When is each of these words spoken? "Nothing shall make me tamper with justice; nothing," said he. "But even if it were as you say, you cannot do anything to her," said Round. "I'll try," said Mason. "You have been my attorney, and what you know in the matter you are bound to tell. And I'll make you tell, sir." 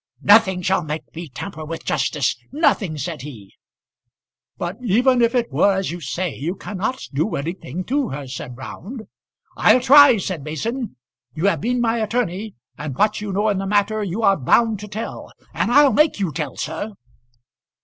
"Nothing 0.23 0.63
shall 0.63 0.83
make 0.83 1.13
me 1.15 1.29
tamper 1.29 1.63
with 1.63 1.85
justice; 1.85 2.35
nothing," 2.51 2.97
said 2.97 3.21
he. 3.21 3.53
"But 4.57 4.77
even 4.81 5.21
if 5.21 5.35
it 5.35 5.51
were 5.53 5.75
as 5.77 5.91
you 5.91 6.01
say, 6.01 6.33
you 6.33 6.55
cannot 6.55 7.03
do 7.13 7.35
anything 7.35 7.83
to 7.83 8.09
her," 8.09 8.27
said 8.27 8.57
Round. 8.57 9.03
"I'll 9.55 9.79
try," 9.79 10.17
said 10.17 10.43
Mason. 10.43 10.95
"You 11.35 11.45
have 11.45 11.61
been 11.61 11.81
my 11.81 11.99
attorney, 12.01 12.55
and 12.79 12.95
what 12.97 13.21
you 13.21 13.31
know 13.31 13.49
in 13.49 13.59
the 13.59 13.67
matter 13.67 14.03
you 14.03 14.23
are 14.23 14.35
bound 14.37 14.79
to 14.79 14.87
tell. 14.87 15.31
And 15.53 15.71
I'll 15.71 15.93
make 15.93 16.19
you 16.19 16.31
tell, 16.31 16.57
sir." 16.57 16.93